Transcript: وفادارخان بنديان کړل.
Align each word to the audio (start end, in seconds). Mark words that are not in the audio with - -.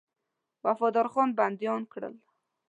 وفادارخان 0.65 1.29
بنديان 1.39 1.81
کړل. 1.91 2.15